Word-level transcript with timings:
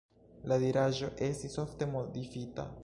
La 0.51 0.57
diraĵo 0.63 1.11
estis 1.29 1.61
ofte 1.67 1.91
modifita. 1.97 2.71